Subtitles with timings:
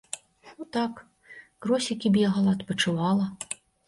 [0.59, 0.93] Ну так,
[1.65, 3.29] кросікі бегала, адпачывала.